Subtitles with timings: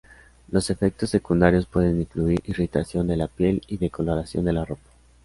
[0.47, 4.89] Los efectos secundarios pueden incluir irritación de la piel y decoloración de la ropa.